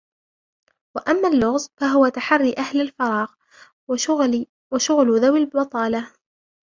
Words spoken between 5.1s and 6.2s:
ذَوِي الْبَطَالَةِ